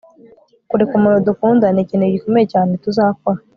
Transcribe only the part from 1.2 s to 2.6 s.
dukunda nikintu gikomeye